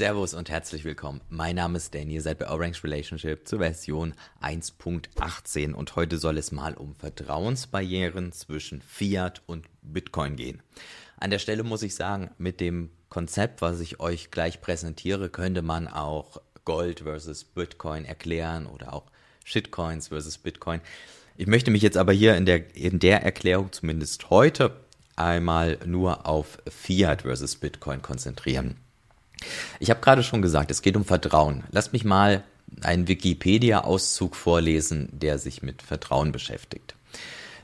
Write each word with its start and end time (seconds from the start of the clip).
Servus 0.00 0.32
und 0.32 0.48
herzlich 0.48 0.84
willkommen. 0.84 1.20
Mein 1.28 1.56
Name 1.56 1.76
ist 1.76 1.94
Danny, 1.94 2.14
ihr 2.14 2.22
seid 2.22 2.38
bei 2.38 2.48
Orange 2.48 2.82
Relationship 2.84 3.46
zur 3.46 3.58
Version 3.58 4.14
1.18 4.40 5.74
und 5.74 5.94
heute 5.94 6.16
soll 6.16 6.38
es 6.38 6.52
mal 6.52 6.72
um 6.72 6.94
Vertrauensbarrieren 6.94 8.32
zwischen 8.32 8.80
Fiat 8.80 9.42
und 9.44 9.66
Bitcoin 9.82 10.36
gehen. 10.36 10.62
An 11.18 11.28
der 11.28 11.38
Stelle 11.38 11.64
muss 11.64 11.82
ich 11.82 11.94
sagen, 11.94 12.30
mit 12.38 12.60
dem 12.60 12.88
Konzept, 13.10 13.60
was 13.60 13.78
ich 13.80 14.00
euch 14.00 14.30
gleich 14.30 14.62
präsentiere, 14.62 15.28
könnte 15.28 15.60
man 15.60 15.86
auch 15.86 16.40
Gold 16.64 17.00
versus 17.00 17.44
Bitcoin 17.44 18.06
erklären 18.06 18.64
oder 18.64 18.94
auch 18.94 19.04
Shitcoins 19.44 20.08
versus 20.08 20.38
Bitcoin. 20.38 20.80
Ich 21.36 21.46
möchte 21.46 21.70
mich 21.70 21.82
jetzt 21.82 21.98
aber 21.98 22.14
hier 22.14 22.38
in 22.38 22.46
der, 22.46 22.74
in 22.74 23.00
der 23.00 23.22
Erklärung 23.22 23.70
zumindest 23.70 24.30
heute 24.30 24.80
einmal 25.16 25.78
nur 25.84 26.26
auf 26.26 26.56
Fiat 26.70 27.20
versus 27.20 27.56
Bitcoin 27.56 28.00
konzentrieren. 28.00 28.78
Ich 29.78 29.90
habe 29.90 30.00
gerade 30.00 30.22
schon 30.22 30.42
gesagt, 30.42 30.70
es 30.70 30.82
geht 30.82 30.96
um 30.96 31.04
Vertrauen. 31.04 31.64
Lasst 31.70 31.92
mich 31.92 32.04
mal 32.04 32.44
einen 32.82 33.08
Wikipedia-Auszug 33.08 34.36
vorlesen, 34.36 35.08
der 35.12 35.38
sich 35.38 35.62
mit 35.62 35.82
Vertrauen 35.82 36.32
beschäftigt. 36.32 36.94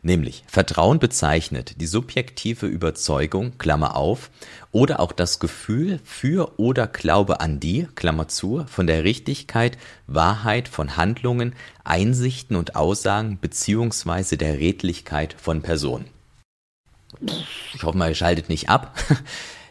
Nämlich, 0.02 0.44
Vertrauen 0.46 1.00
bezeichnet 1.00 1.80
die 1.80 1.86
subjektive 1.86 2.66
Überzeugung, 2.66 3.58
Klammer 3.58 3.96
auf, 3.96 4.30
oder 4.70 5.00
auch 5.00 5.10
das 5.10 5.40
Gefühl 5.40 5.98
für 6.04 6.60
oder 6.60 6.86
Glaube 6.86 7.40
an 7.40 7.58
die, 7.58 7.88
Klammer 7.96 8.28
zu, 8.28 8.64
von 8.68 8.86
der 8.86 9.02
Richtigkeit, 9.02 9.78
Wahrheit 10.06 10.68
von 10.68 10.96
Handlungen, 10.96 11.54
Einsichten 11.82 12.54
und 12.54 12.76
Aussagen 12.76 13.38
beziehungsweise 13.40 14.36
der 14.36 14.58
Redlichkeit 14.58 15.34
von 15.36 15.62
Personen. 15.62 16.04
Ich 17.74 17.82
hoffe 17.82 17.98
mal, 17.98 18.10
ihr 18.10 18.14
schaltet 18.14 18.48
nicht 18.48 18.68
ab. 18.68 18.96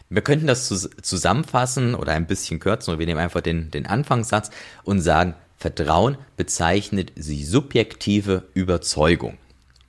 Wir 0.08 0.22
könnten 0.22 0.46
das 0.46 0.88
zusammenfassen 1.02 1.94
oder 1.94 2.12
ein 2.12 2.26
bisschen 2.26 2.60
kürzen, 2.60 2.90
oder 2.90 2.98
wir 3.00 3.06
nehmen 3.06 3.20
einfach 3.20 3.40
den, 3.40 3.70
den 3.70 3.86
Anfangssatz 3.86 4.50
und 4.84 5.00
sagen, 5.00 5.34
Vertrauen 5.56 6.18
bezeichnet 6.36 7.12
die 7.16 7.44
subjektive 7.44 8.44
Überzeugung. 8.54 9.38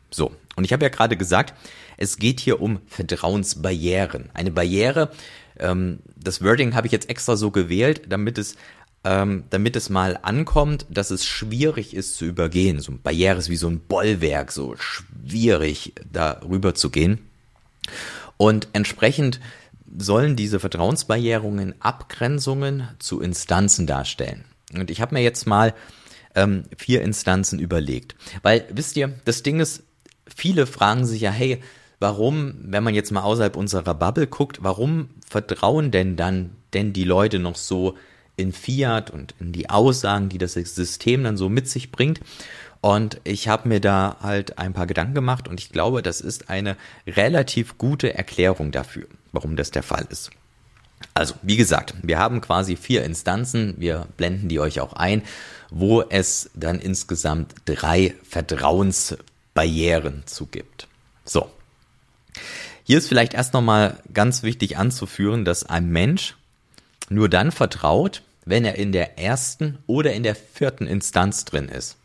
So, 0.09 0.31
und 0.55 0.63
ich 0.63 0.73
habe 0.73 0.85
ja 0.85 0.89
gerade 0.89 1.17
gesagt, 1.17 1.53
es 1.97 2.17
geht 2.17 2.39
hier 2.39 2.61
um 2.61 2.79
Vertrauensbarrieren. 2.87 4.29
Eine 4.33 4.51
Barriere, 4.51 5.11
ähm, 5.59 5.99
das 6.15 6.43
Wording 6.43 6.73
habe 6.75 6.87
ich 6.87 6.93
jetzt 6.93 7.09
extra 7.09 7.35
so 7.35 7.51
gewählt, 7.51 8.03
damit 8.09 8.37
es, 8.37 8.55
ähm, 9.03 9.43
damit 9.49 9.75
es 9.75 9.89
mal 9.89 10.17
ankommt, 10.21 10.85
dass 10.89 11.11
es 11.11 11.25
schwierig 11.25 11.93
ist 11.93 12.15
zu 12.15 12.25
übergehen. 12.25 12.79
So 12.79 12.91
eine 12.91 12.99
Barriere 12.99 13.37
ist 13.37 13.49
wie 13.49 13.57
so 13.57 13.67
ein 13.67 13.79
Bollwerk, 13.79 14.51
so 14.51 14.75
schwierig 14.77 15.93
darüber 16.11 16.73
zu 16.75 16.89
gehen. 16.89 17.19
Und 18.37 18.67
entsprechend 18.73 19.39
sollen 19.97 20.35
diese 20.35 20.59
Vertrauensbarrierungen 20.59 21.75
Abgrenzungen 21.81 22.87
zu 22.99 23.21
Instanzen 23.21 23.87
darstellen. 23.87 24.45
Und 24.73 24.91
ich 24.91 25.01
habe 25.01 25.15
mir 25.15 25.21
jetzt 25.21 25.47
mal 25.47 25.73
ähm, 26.35 26.63
vier 26.77 27.01
Instanzen 27.01 27.59
überlegt. 27.59 28.15
Weil, 28.43 28.65
wisst 28.71 28.97
ihr, 28.97 29.13
das 29.25 29.43
Ding 29.43 29.59
ist, 29.59 29.83
viele 30.33 30.67
fragen 30.67 31.05
sich 31.05 31.21
ja, 31.21 31.31
hey, 31.31 31.61
warum, 31.99 32.55
wenn 32.61 32.83
man 32.83 32.95
jetzt 32.95 33.11
mal 33.11 33.21
außerhalb 33.21 33.55
unserer 33.55 33.93
Bubble 33.93 34.27
guckt, 34.27 34.59
warum 34.61 35.09
vertrauen 35.27 35.91
denn 35.91 36.15
dann 36.15 36.51
denn 36.73 36.93
die 36.93 37.05
Leute 37.05 37.39
noch 37.39 37.55
so 37.55 37.95
in 38.35 38.51
Fiat 38.51 39.09
und 39.09 39.33
in 39.39 39.51
die 39.51 39.69
Aussagen, 39.69 40.29
die 40.29 40.37
das 40.37 40.53
System 40.53 41.23
dann 41.23 41.37
so 41.37 41.49
mit 41.49 41.67
sich 41.69 41.91
bringt? 41.91 42.19
Und 42.81 43.19
ich 43.23 43.47
habe 43.47 43.67
mir 43.67 43.79
da 43.79 44.17
halt 44.21 44.57
ein 44.59 44.73
paar 44.73 44.87
Gedanken 44.87 45.15
gemacht 45.15 45.47
und 45.47 45.59
ich 45.59 45.69
glaube, 45.71 46.03
das 46.03 46.21
ist 46.21 46.49
eine 46.49 46.77
relativ 47.07 47.77
gute 47.77 48.13
Erklärung 48.13 48.71
dafür, 48.71 49.07
warum 49.31 49.55
das 49.55 49.71
der 49.71 49.83
Fall 49.83 50.05
ist. 50.09 50.29
Also, 51.13 51.35
wie 51.41 51.57
gesagt, 51.57 51.93
wir 52.01 52.17
haben 52.19 52.41
quasi 52.41 52.75
vier 52.75 53.03
Instanzen, 53.03 53.75
wir 53.77 54.07
blenden 54.17 54.49
die 54.49 54.59
euch 54.59 54.79
auch 54.79 54.93
ein, 54.93 55.21
wo 55.69 56.01
es 56.01 56.49
dann 56.55 56.79
insgesamt 56.79 57.53
drei 57.65 58.15
Vertrauensbarrieren 58.27 60.23
zugibt. 60.25 60.87
So. 61.25 61.49
Hier 62.83 62.99
ist 62.99 63.09
vielleicht 63.09 63.33
erst 63.33 63.53
nochmal 63.53 63.97
ganz 64.13 64.43
wichtig 64.43 64.77
anzuführen, 64.77 65.43
dass 65.43 65.65
ein 65.65 65.89
Mensch 65.89 66.35
nur 67.09 67.29
dann 67.29 67.51
vertraut, 67.51 68.21
wenn 68.45 68.63
er 68.63 68.75
in 68.75 68.91
der 68.91 69.19
ersten 69.19 69.77
oder 69.87 70.13
in 70.13 70.23
der 70.23 70.35
vierten 70.35 70.87
Instanz 70.87 71.43
drin 71.45 71.67
ist. 71.67 71.97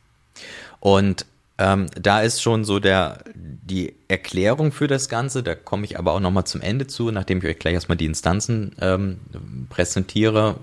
Und 0.81 1.26
ähm, 1.59 1.87
da 1.94 2.22
ist 2.22 2.43
schon 2.43 2.65
so 2.65 2.78
der, 2.78 3.22
die 3.34 3.94
Erklärung 4.09 4.72
für 4.72 4.88
das 4.88 5.09
Ganze, 5.09 5.43
da 5.43 5.54
komme 5.54 5.84
ich 5.84 5.98
aber 5.98 6.12
auch 6.12 6.20
nochmal 6.20 6.44
zum 6.44 6.60
Ende 6.60 6.87
zu, 6.87 7.10
nachdem 7.10 7.38
ich 7.38 7.44
euch 7.44 7.59
gleich 7.59 7.75
erstmal 7.75 7.98
die 7.98 8.06
Instanzen 8.06 8.75
ähm, 8.81 9.21
präsentiere, 9.69 10.56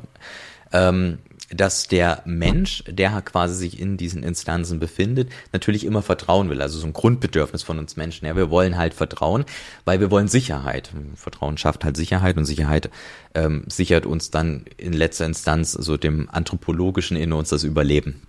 ähm, 0.74 1.20
dass 1.52 1.88
der 1.88 2.22
Mensch, 2.26 2.84
der 2.88 3.22
quasi 3.22 3.56
sich 3.56 3.80
in 3.80 3.98
diesen 3.98 4.24
Instanzen 4.24 4.80
befindet, 4.80 5.32
natürlich 5.52 5.86
immer 5.86 6.02
vertrauen 6.02 6.50
will. 6.50 6.62
Also 6.62 6.80
so 6.80 6.86
ein 6.86 6.94
Grundbedürfnis 6.94 7.64
von 7.64 7.80
uns 7.80 7.96
Menschen. 7.96 8.26
Ja, 8.26 8.36
wir 8.36 8.50
wollen 8.50 8.78
halt 8.78 8.94
vertrauen, 8.94 9.46
weil 9.86 10.00
wir 10.00 10.12
wollen 10.12 10.28
Sicherheit. 10.28 10.92
Vertrauen 11.16 11.58
schafft 11.58 11.84
halt 11.86 11.98
Sicherheit 11.98 12.38
und 12.38 12.46
Sicherheit 12.46 12.90
ähm, 13.34 13.64
sichert 13.68 14.06
uns 14.06 14.32
dann 14.32 14.66
in 14.78 14.94
letzter 14.94 15.26
Instanz 15.26 15.72
so 15.72 15.98
dem 15.98 16.30
anthropologischen 16.30 17.18
in 17.18 17.34
uns 17.34 17.50
das 17.50 17.64
Überleben. 17.64 18.22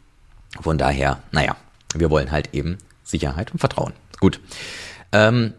Von 0.60 0.78
daher, 0.78 1.22
naja, 1.32 1.56
wir 1.94 2.10
wollen 2.10 2.30
halt 2.30 2.54
eben 2.54 2.78
Sicherheit 3.04 3.52
und 3.52 3.58
Vertrauen. 3.58 3.92
Gut. 4.18 4.40
Ähm, 5.12 5.54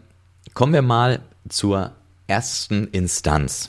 kommen 0.54 0.72
wir 0.72 0.82
mal 0.82 1.20
zur 1.48 1.92
ersten 2.26 2.88
Instanz. 2.88 3.68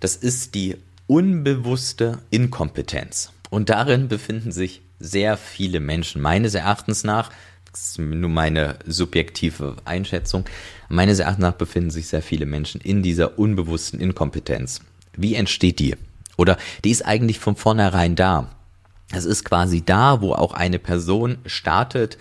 Das 0.00 0.16
ist 0.16 0.54
die 0.54 0.76
unbewusste 1.06 2.18
Inkompetenz. 2.30 3.32
Und 3.50 3.70
darin 3.70 4.08
befinden 4.08 4.52
sich 4.52 4.82
sehr 4.98 5.36
viele 5.36 5.80
Menschen, 5.80 6.20
meines 6.20 6.54
Erachtens 6.54 7.04
nach, 7.04 7.30
das 7.70 7.90
ist 7.90 7.98
nur 7.98 8.30
meine 8.30 8.78
subjektive 8.86 9.76
Einschätzung, 9.84 10.44
meines 10.88 11.18
Erachtens 11.18 11.42
nach 11.42 11.54
befinden 11.54 11.90
sich 11.90 12.08
sehr 12.08 12.22
viele 12.22 12.46
Menschen 12.46 12.80
in 12.80 13.02
dieser 13.02 13.38
unbewussten 13.38 14.00
Inkompetenz. 14.00 14.80
Wie 15.16 15.34
entsteht 15.34 15.78
die? 15.78 15.96
Oder 16.36 16.56
die 16.84 16.90
ist 16.90 17.04
eigentlich 17.04 17.38
von 17.38 17.56
vornherein 17.56 18.16
da. 18.16 18.50
Es 19.12 19.24
ist 19.24 19.44
quasi 19.44 19.82
da, 19.84 20.20
wo 20.20 20.32
auch 20.34 20.52
eine 20.52 20.78
Person 20.78 21.38
startet. 21.46 22.18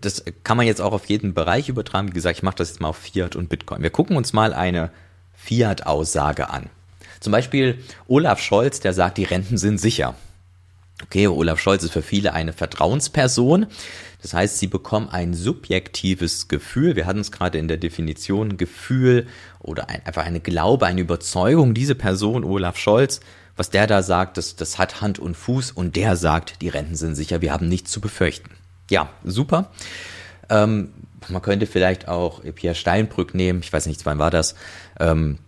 Das 0.00 0.24
kann 0.42 0.56
man 0.56 0.66
jetzt 0.66 0.80
auch 0.80 0.92
auf 0.92 1.06
jeden 1.06 1.34
Bereich 1.34 1.68
übertragen. 1.68 2.08
Wie 2.08 2.12
gesagt, 2.12 2.38
ich 2.38 2.42
mache 2.42 2.56
das 2.56 2.70
jetzt 2.70 2.80
mal 2.80 2.88
auf 2.88 2.96
Fiat 2.96 3.36
und 3.36 3.48
Bitcoin. 3.48 3.82
Wir 3.82 3.90
gucken 3.90 4.16
uns 4.16 4.32
mal 4.32 4.52
eine 4.52 4.90
Fiat-Aussage 5.34 6.50
an. 6.50 6.68
Zum 7.20 7.32
Beispiel 7.32 7.78
Olaf 8.06 8.40
Scholz, 8.40 8.80
der 8.80 8.92
sagt, 8.92 9.18
die 9.18 9.24
Renten 9.24 9.58
sind 9.58 9.78
sicher. 9.78 10.14
Okay, 11.04 11.28
Olaf 11.28 11.60
Scholz 11.60 11.84
ist 11.84 11.92
für 11.92 12.02
viele 12.02 12.32
eine 12.32 12.52
Vertrauensperson. 12.52 13.66
Das 14.20 14.34
heißt, 14.34 14.58
sie 14.58 14.66
bekommen 14.66 15.08
ein 15.08 15.32
subjektives 15.32 16.48
Gefühl. 16.48 16.96
Wir 16.96 17.06
hatten 17.06 17.20
es 17.20 17.30
gerade 17.30 17.58
in 17.58 17.68
der 17.68 17.76
Definition 17.76 18.56
Gefühl 18.56 19.28
oder 19.60 19.88
ein, 19.88 20.04
einfach 20.04 20.24
eine 20.24 20.40
Glaube, 20.40 20.86
eine 20.86 21.00
Überzeugung. 21.00 21.72
Diese 21.72 21.94
Person, 21.94 22.42
Olaf 22.42 22.76
Scholz, 22.78 23.20
was 23.58 23.70
der 23.70 23.86
da 23.86 24.02
sagt, 24.02 24.36
das, 24.36 24.56
das 24.56 24.78
hat 24.78 25.00
Hand 25.00 25.18
und 25.18 25.36
Fuß 25.36 25.72
und 25.72 25.96
der 25.96 26.16
sagt, 26.16 26.62
die 26.62 26.68
Renten 26.68 26.94
sind 26.94 27.16
sicher, 27.16 27.40
wir 27.40 27.52
haben 27.52 27.68
nichts 27.68 27.90
zu 27.90 28.00
befürchten. 28.00 28.50
Ja, 28.88 29.10
super. 29.24 29.70
Ähm, 30.48 30.92
man 31.28 31.42
könnte 31.42 31.66
vielleicht 31.66 32.08
auch 32.08 32.40
Pierre 32.54 32.74
Steinbrück 32.74 33.34
nehmen, 33.34 33.60
ich 33.62 33.72
weiß 33.72 33.86
nicht, 33.86 34.06
wann 34.06 34.18
war 34.18 34.30
das, 34.30 34.54
ähm, 35.00 35.38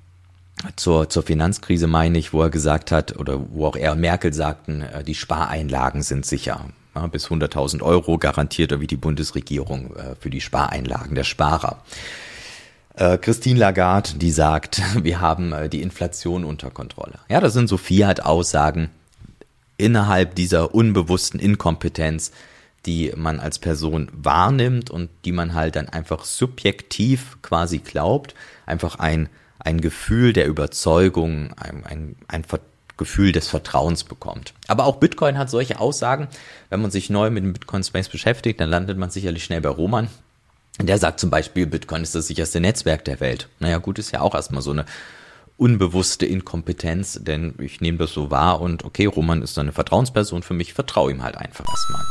zur, 0.76 1.09
zur 1.09 1.22
Finanzkrise 1.22 1.87
meine 1.87 2.19
ich, 2.19 2.32
wo 2.32 2.43
er 2.43 2.50
gesagt 2.50 2.93
hat, 2.93 3.16
oder 3.16 3.41
wo 3.50 3.66
auch 3.66 3.76
er 3.76 3.93
und 3.93 4.00
Merkel 4.00 4.32
sagten, 4.34 4.82
äh, 4.82 5.04
die 5.04 5.15
Spareinlagen 5.15 6.03
sind 6.03 6.27
sicher. 6.27 6.66
Ja, 6.94 7.06
bis 7.06 7.28
100.000 7.28 7.82
Euro 7.82 8.19
garantiert 8.19 8.78
wie 8.81 8.88
die 8.88 8.97
Bundesregierung 8.97 9.95
äh, 9.95 10.16
für 10.18 10.28
die 10.28 10.41
Spareinlagen 10.41 11.15
der 11.15 11.22
Sparer. 11.24 11.83
Äh, 12.95 13.19
Christine 13.19 13.59
Lagarde, 13.59 14.15
die 14.15 14.31
sagt, 14.31 14.83
wir 15.04 15.21
haben 15.21 15.53
äh, 15.53 15.69
die 15.69 15.83
Inflation 15.83 16.45
unter 16.45 16.71
Kontrolle. 16.71 17.19
Ja, 17.28 17.41
das 17.41 17.53
sind 17.53 17.69
so 17.69 17.77
Fiat-Aussagen 17.77 18.91
innerhalb 19.77 20.34
dieser 20.34 20.75
unbewussten 20.75 21.41
Inkompetenz, 21.41 22.33
die 22.87 23.13
man 23.16 23.41
als 23.41 23.59
Person 23.59 24.10
wahrnimmt 24.13 24.91
und 24.91 25.10
die 25.25 25.33
man 25.33 25.54
halt 25.54 25.77
dann 25.77 25.89
einfach 25.89 26.25
subjektiv 26.25 27.39
quasi 27.42 27.78
glaubt, 27.78 28.34
einfach 28.66 28.98
ein, 28.98 29.28
ein 29.59 29.81
Gefühl 29.81 30.33
der 30.33 30.47
Überzeugung, 30.47 31.53
ein, 31.54 31.84
ein, 31.84 32.16
ein 32.28 32.45
Gefühl 32.97 33.33
des 33.33 33.48
Vertrauens 33.48 34.04
bekommt. 34.04 34.53
Aber 34.69 34.84
auch 34.84 34.97
Bitcoin 34.97 35.39
hat 35.39 35.51
solche 35.51 35.81
Aussagen. 35.81 36.28
Wenn 36.69 36.83
man 36.83 36.91
sich 36.91 37.10
neu 37.10 37.31
mit 37.31 37.42
dem 37.42 37.54
Bitcoin 37.54 37.83
Space 37.83 38.09
beschäftigt, 38.09 38.60
dann 38.60 38.69
landet 38.69 38.98
man 38.98 39.10
sicherlich 39.10 39.45
schnell 39.45 39.63
bei 39.63 39.71
Roman. 39.71 40.09
Der 40.78 40.99
sagt 40.99 41.21
zum 41.21 41.31
Beispiel, 41.31 41.67
Bitcoin 41.67 42.03
ist 42.03 42.15
das 42.15 42.27
sicherste 42.27 42.61
Netzwerk 42.61 43.05
der 43.05 43.21
Welt. 43.21 43.49
Naja, 43.59 43.78
gut, 43.78 43.99
ist 43.99 44.13
ja 44.13 44.21
auch 44.21 44.34
erstmal 44.34 44.63
so 44.63 44.71
eine 44.71 44.87
unbewusste 45.61 46.25
Inkompetenz, 46.25 47.21
denn 47.22 47.55
ich 47.59 47.83
nehme 47.83 47.99
das 47.99 48.13
so 48.13 48.31
wahr 48.31 48.63
und 48.63 48.83
okay, 48.87 49.05
Roman 49.05 49.43
ist 49.43 49.59
eine 49.59 49.72
Vertrauensperson 49.72 50.43
für 50.43 50.55
mich, 50.55 50.72
vertraue 50.72 51.11
ihm 51.11 51.22
halt 51.22 51.37
einfach 51.37 51.69
erstmal. 51.69 52.03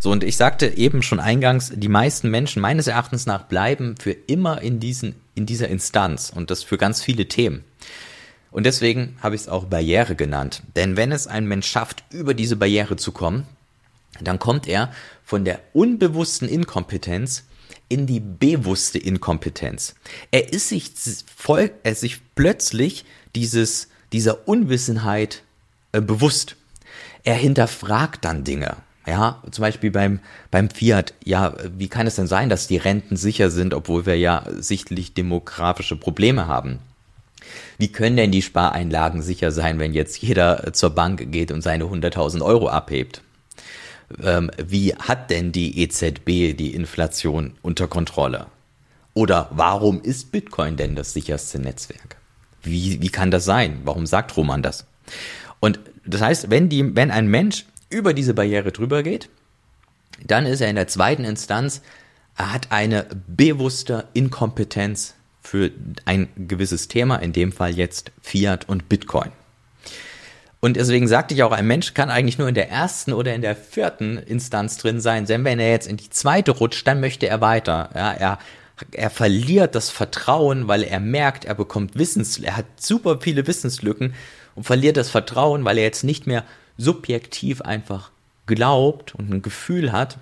So, 0.00 0.10
und 0.10 0.24
ich 0.24 0.36
sagte 0.36 0.66
eben 0.66 1.02
schon 1.02 1.20
eingangs, 1.20 1.70
die 1.72 1.88
meisten 1.88 2.28
Menschen 2.28 2.60
meines 2.60 2.88
Erachtens 2.88 3.24
nach 3.24 3.44
bleiben 3.44 3.94
für 4.00 4.10
immer 4.10 4.62
in 4.62 4.80
diesen, 4.80 5.14
in 5.36 5.46
dieser 5.46 5.68
Instanz 5.68 6.32
und 6.34 6.50
das 6.50 6.64
für 6.64 6.76
ganz 6.76 7.00
viele 7.00 7.28
Themen. 7.28 7.62
Und 8.50 8.66
deswegen 8.66 9.16
habe 9.20 9.36
ich 9.36 9.42
es 9.42 9.48
auch 9.48 9.66
Barriere 9.66 10.16
genannt. 10.16 10.62
Denn 10.74 10.96
wenn 10.96 11.12
es 11.12 11.28
ein 11.28 11.46
Mensch 11.46 11.68
schafft, 11.68 12.02
über 12.10 12.34
diese 12.34 12.56
Barriere 12.56 12.96
zu 12.96 13.12
kommen, 13.12 13.46
dann 14.20 14.40
kommt 14.40 14.66
er 14.66 14.90
von 15.24 15.44
der 15.44 15.60
unbewussten 15.72 16.48
Inkompetenz 16.48 17.44
in 17.88 18.06
die 18.06 18.20
bewusste 18.20 18.98
Inkompetenz. 18.98 19.94
Er 20.30 20.52
ist 20.52 20.68
sich 20.68 20.90
voll, 21.34 21.70
er 21.82 21.92
ist 21.92 22.00
sich 22.00 22.20
plötzlich 22.34 23.04
dieses, 23.34 23.88
dieser 24.12 24.48
Unwissenheit 24.48 25.42
äh, 25.92 26.00
bewusst. 26.00 26.56
Er 27.24 27.34
hinterfragt 27.34 28.24
dann 28.24 28.44
Dinge. 28.44 28.76
Ja, 29.06 29.42
zum 29.50 29.62
Beispiel 29.62 29.90
beim, 29.90 30.20
beim 30.50 30.68
Fiat, 30.68 31.14
ja, 31.24 31.54
wie 31.78 31.88
kann 31.88 32.06
es 32.06 32.16
denn 32.16 32.26
sein, 32.26 32.50
dass 32.50 32.66
die 32.66 32.76
Renten 32.76 33.16
sicher 33.16 33.50
sind, 33.50 33.72
obwohl 33.72 34.04
wir 34.04 34.18
ja 34.18 34.44
sichtlich 34.58 35.14
demografische 35.14 35.96
Probleme 35.96 36.46
haben? 36.46 36.80
Wie 37.78 37.88
können 37.88 38.16
denn 38.16 38.32
die 38.32 38.42
Spareinlagen 38.42 39.22
sicher 39.22 39.50
sein, 39.50 39.78
wenn 39.78 39.94
jetzt 39.94 40.20
jeder 40.20 40.74
zur 40.74 40.90
Bank 40.90 41.32
geht 41.32 41.52
und 41.52 41.62
seine 41.62 41.84
100.000 41.84 42.42
Euro 42.42 42.68
abhebt? 42.68 43.22
Ähm, 44.22 44.50
wie 44.56 44.94
hat 44.94 45.30
denn 45.30 45.52
die 45.52 45.80
EZB 45.82 46.56
die 46.56 46.74
Inflation 46.74 47.54
unter 47.62 47.88
Kontrolle? 47.88 48.46
Oder 49.14 49.48
warum 49.50 50.00
ist 50.00 50.32
Bitcoin 50.32 50.76
denn 50.76 50.94
das 50.94 51.12
sicherste 51.12 51.58
Netzwerk? 51.58 52.16
Wie, 52.62 53.00
wie 53.02 53.08
kann 53.08 53.30
das 53.30 53.44
sein? 53.44 53.80
Warum 53.84 54.06
sagt 54.06 54.36
Roman 54.36 54.62
das? 54.62 54.86
Und 55.60 55.80
das 56.06 56.22
heißt, 56.22 56.50
wenn, 56.50 56.68
die, 56.68 56.94
wenn 56.96 57.10
ein 57.10 57.26
Mensch 57.28 57.66
über 57.90 58.14
diese 58.14 58.34
Barriere 58.34 58.72
drüber 58.72 59.02
geht, 59.02 59.28
dann 60.26 60.46
ist 60.46 60.60
er 60.60 60.70
in 60.70 60.76
der 60.76 60.88
zweiten 60.88 61.24
Instanz, 61.24 61.82
er 62.36 62.52
hat 62.52 62.70
eine 62.70 63.06
bewusste 63.26 64.06
Inkompetenz 64.14 65.14
für 65.42 65.70
ein 66.04 66.28
gewisses 66.36 66.88
Thema, 66.88 67.16
in 67.16 67.32
dem 67.32 67.52
Fall 67.52 67.74
jetzt 67.74 68.12
Fiat 68.20 68.68
und 68.68 68.88
Bitcoin. 68.88 69.32
Und 70.60 70.76
deswegen 70.76 71.06
sagte 71.06 71.34
ich 71.34 71.42
auch, 71.44 71.52
ein 71.52 71.66
Mensch 71.66 71.94
kann 71.94 72.10
eigentlich 72.10 72.38
nur 72.38 72.48
in 72.48 72.54
der 72.54 72.70
ersten 72.70 73.12
oder 73.12 73.34
in 73.34 73.42
der 73.42 73.54
vierten 73.54 74.18
Instanz 74.18 74.76
drin 74.76 75.00
sein, 75.00 75.24
denn 75.26 75.44
wenn 75.44 75.60
er 75.60 75.70
jetzt 75.70 75.86
in 75.86 75.96
die 75.96 76.10
zweite 76.10 76.50
rutscht, 76.50 76.86
dann 76.86 77.00
möchte 77.00 77.28
er 77.28 77.40
weiter. 77.40 77.90
Ja, 77.94 78.12
er, 78.12 78.38
er 78.90 79.10
verliert 79.10 79.76
das 79.76 79.90
Vertrauen, 79.90 80.66
weil 80.66 80.82
er 80.82 80.98
merkt, 80.98 81.44
er 81.44 81.54
bekommt 81.54 81.96
Wissens, 81.96 82.38
er 82.38 82.56
hat 82.56 82.66
super 82.80 83.18
viele 83.20 83.46
Wissenslücken 83.46 84.14
und 84.56 84.64
verliert 84.64 84.96
das 84.96 85.10
Vertrauen, 85.10 85.64
weil 85.64 85.78
er 85.78 85.84
jetzt 85.84 86.02
nicht 86.02 86.26
mehr 86.26 86.44
subjektiv 86.76 87.60
einfach 87.60 88.10
glaubt 88.46 89.14
und 89.14 89.30
ein 89.30 89.42
Gefühl 89.42 89.92
hat, 89.92 90.18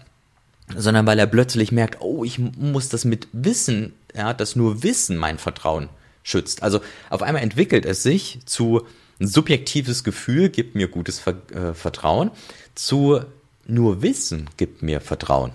sondern 0.74 1.06
weil 1.06 1.18
er 1.18 1.26
plötzlich 1.26 1.72
merkt, 1.72 2.00
oh, 2.00 2.24
ich 2.24 2.38
muss 2.38 2.90
das 2.90 3.06
mit 3.06 3.28
Wissen, 3.32 3.94
ja, 4.14 4.34
das 4.34 4.56
nur 4.56 4.82
Wissen 4.82 5.16
mein 5.16 5.38
Vertrauen 5.38 5.88
schützt. 6.22 6.62
Also 6.62 6.80
auf 7.08 7.22
einmal 7.22 7.42
entwickelt 7.42 7.86
es 7.86 8.02
sich 8.02 8.40
zu 8.44 8.86
ein 9.20 9.26
subjektives 9.26 10.04
Gefühl 10.04 10.48
gibt 10.48 10.74
mir 10.74 10.88
gutes 10.88 11.18
Ver 11.18 11.36
äh, 11.54 11.74
Vertrauen, 11.74 12.30
zu 12.74 13.20
nur 13.66 14.02
Wissen 14.02 14.48
gibt 14.56 14.82
mir 14.82 15.00
Vertrauen. 15.00 15.52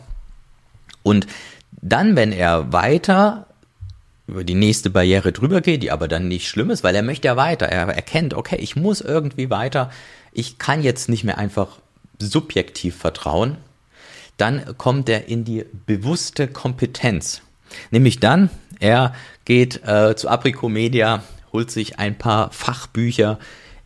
Und 1.03 1.27
dann, 1.71 2.15
wenn 2.15 2.31
er 2.31 2.73
weiter 2.73 3.47
über 4.27 4.43
die 4.43 4.55
nächste 4.55 4.89
Barriere 4.89 5.31
drüber 5.31 5.61
geht, 5.61 5.83
die 5.83 5.91
aber 5.91 6.07
dann 6.07 6.27
nicht 6.27 6.47
schlimm 6.47 6.69
ist, 6.69 6.83
weil 6.83 6.95
er 6.95 7.03
möchte 7.03 7.27
ja 7.27 7.35
weiter. 7.35 7.67
Er 7.67 7.87
erkennt, 7.87 8.33
okay, 8.33 8.57
ich 8.57 8.75
muss 8.75 9.01
irgendwie 9.01 9.49
weiter. 9.49 9.91
Ich 10.31 10.57
kann 10.57 10.83
jetzt 10.83 11.09
nicht 11.09 11.23
mehr 11.23 11.37
einfach 11.37 11.79
subjektiv 12.19 12.95
vertrauen. 12.95 13.57
Dann 14.37 14.77
kommt 14.77 15.09
er 15.09 15.27
in 15.27 15.43
die 15.43 15.65
bewusste 15.85 16.47
Kompetenz. 16.47 17.41
Nämlich 17.89 18.19
dann, 18.19 18.49
er 18.79 19.13
geht 19.45 19.85
äh, 19.85 20.15
zu 20.15 20.29
Apricomedia, 20.29 21.23
holt 21.53 21.71
sich 21.71 21.99
ein 21.99 22.17
paar 22.17 22.51
Fachbücher, 22.51 23.39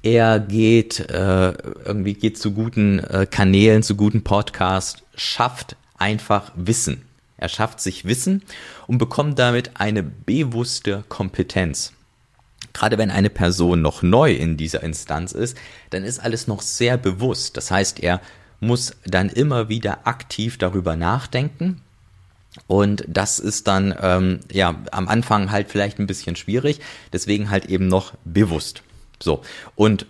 er 0.06 0.40
geht 0.40 1.00
äh, 1.00 1.52
irgendwie 1.52 2.14
geht 2.14 2.38
zu 2.38 2.52
guten 2.52 3.00
äh, 3.00 3.26
Kanälen, 3.26 3.82
zu 3.82 3.96
guten 3.96 4.24
Podcasts, 4.24 5.02
schafft 5.16 5.76
einfach 5.98 6.52
Wissen. 6.56 7.02
Er 7.38 7.50
schafft 7.50 7.82
sich 7.82 8.06
Wissen 8.06 8.44
und 8.86 9.00
bekommt 9.00 9.40
damit 9.40 9.72
eine 9.74 10.04
bewusste 10.04 11.04
Kompetenz. 11.10 11.92
Gerade 12.72 13.00
wenn 13.00 13.10
eine 13.10 13.32
Person 13.32 13.82
noch 13.82 14.04
neu 14.04 14.32
in 14.34 14.58
dieser 14.58 14.84
Instanz 14.84 15.32
ist, 15.32 15.58
dann 15.90 16.04
ist 16.04 16.20
alles 16.20 16.46
noch 16.46 16.62
sehr 16.62 16.98
bewusst. 16.98 17.58
Das 17.58 17.72
heißt, 17.72 18.00
er 18.02 18.22
muss 18.60 18.94
dann 19.06 19.30
immer 19.30 19.70
wieder 19.70 20.06
aktiv 20.06 20.60
darüber 20.60 20.96
nachdenken. 20.96 21.82
Und 22.68 23.04
das 23.08 23.40
ist 23.40 23.68
dann 23.68 23.94
ähm, 24.02 24.40
ja 24.52 24.76
am 24.92 25.08
Anfang 25.08 25.52
halt 25.52 25.70
vielleicht 25.70 26.00
ein 26.00 26.08
bisschen 26.08 26.36
schwierig, 26.36 26.80
deswegen 27.14 27.50
halt 27.50 27.66
eben 27.66 27.88
noch 27.88 28.14
bewusst. 28.24 28.82
So, 29.22 29.42
und 29.76 30.06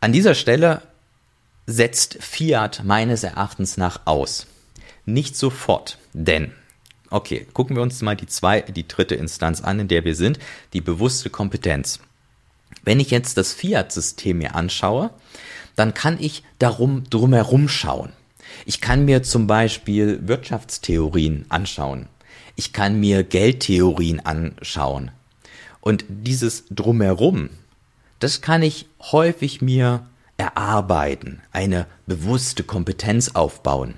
an 0.00 0.12
dieser 0.12 0.34
Stelle 0.34 0.82
setzt 1.66 2.22
Fiat 2.22 2.82
meines 2.84 3.24
Erachtens 3.24 3.76
nach 3.76 4.02
aus. 4.04 4.46
Nicht 5.06 5.36
sofort, 5.36 5.98
denn, 6.12 6.52
okay, 7.10 7.46
gucken 7.52 7.76
wir 7.76 7.82
uns 7.82 8.02
mal 8.02 8.16
die, 8.16 8.26
zwei, 8.26 8.60
die 8.60 8.86
dritte 8.86 9.14
Instanz 9.14 9.60
an, 9.60 9.80
in 9.80 9.88
der 9.88 10.04
wir 10.04 10.14
sind, 10.14 10.38
die 10.72 10.80
bewusste 10.80 11.30
Kompetenz. 11.30 12.00
Wenn 12.82 13.00
ich 13.00 13.10
jetzt 13.10 13.36
das 13.38 13.52
Fiat-System 13.52 14.38
mir 14.38 14.54
anschaue, 14.54 15.10
dann 15.76 15.94
kann 15.94 16.18
ich 16.20 16.44
darum 16.58 17.04
drumherum 17.08 17.68
schauen. 17.68 18.12
Ich 18.66 18.80
kann 18.80 19.04
mir 19.04 19.22
zum 19.22 19.46
Beispiel 19.46 20.20
Wirtschaftstheorien 20.26 21.46
anschauen. 21.48 22.08
Ich 22.56 22.72
kann 22.72 23.00
mir 23.00 23.24
Geldtheorien 23.24 24.20
anschauen. 24.24 25.10
Und 25.80 26.04
dieses 26.08 26.64
drumherum, 26.70 27.50
das 28.20 28.40
kann 28.40 28.62
ich 28.62 28.86
häufig 29.00 29.60
mir 29.60 30.06
erarbeiten, 30.36 31.42
eine 31.52 31.86
bewusste 32.06 32.62
Kompetenz 32.64 33.30
aufbauen. 33.34 33.94